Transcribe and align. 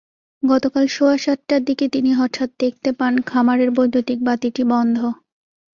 গতকাল 0.43 0.85
সোয়া 0.87 1.15
সাতটার 1.17 1.61
দিকে 1.65 1.85
তিনি 1.89 2.11
হঠাৎ 2.13 2.49
দেখতে 2.59 2.89
পান, 2.99 3.13
খামারের 3.29 3.69
বৈদ্যুতিক 3.77 4.19
বাতিটি 4.27 4.63
বন্ধ। 4.71 4.97